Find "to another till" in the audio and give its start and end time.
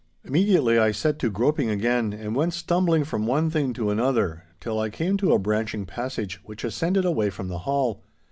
3.73-4.79